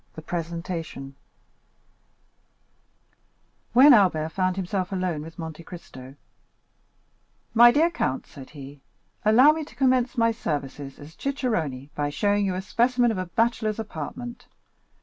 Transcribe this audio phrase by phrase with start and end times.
[0.15, 1.13] The Presentation
[3.73, 6.15] When Albert found himself alone with Monte Cristo,
[7.53, 8.81] "My dear count," said he,
[9.23, 13.27] "allow me to commence my services as cicerone by showing you a specimen of a
[13.27, 14.47] bachelor's apartment.